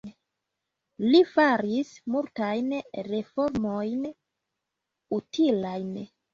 [1.03, 2.73] Li faris multajn
[3.11, 4.03] reformojn
[5.23, 5.97] utilajn.